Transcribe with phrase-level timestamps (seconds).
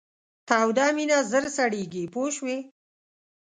[0.49, 2.57] توده مینه ژر سړیږي پوه شوې!.